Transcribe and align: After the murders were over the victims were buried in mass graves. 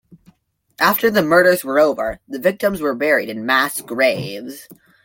After 0.79 1.11
the 1.11 1.21
murders 1.21 1.63
were 1.63 1.77
over 1.79 2.21
the 2.27 2.39
victims 2.39 2.81
were 2.81 2.95
buried 2.95 3.29
in 3.29 3.45
mass 3.45 3.81
graves. 3.81 4.67